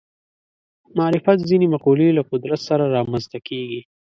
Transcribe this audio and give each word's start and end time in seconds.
معرفت 0.97 1.37
ځینې 1.49 1.65
مقولې 1.73 2.07
له 2.17 2.23
قدرت 2.31 2.59
سره 2.69 2.91
رامنځته 2.95 3.37
کېږي 3.47 3.81